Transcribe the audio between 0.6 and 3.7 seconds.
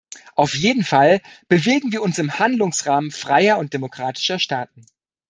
Fall bewegen wir uns im Handlungsrahmen freier